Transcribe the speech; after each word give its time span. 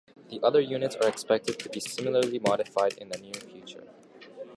The 0.31 0.39
other 0.41 0.59
units 0.61 0.95
are 0.95 1.07
expected 1.07 1.59
to 1.59 1.69
be 1.69 1.79
similarly 1.79 2.39
modified 2.39 2.93
in 2.93 3.09
the 3.09 3.19
near 3.19 3.35
future. 3.35 3.85